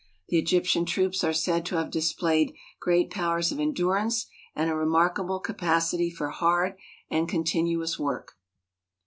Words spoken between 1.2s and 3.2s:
are said to have displayed great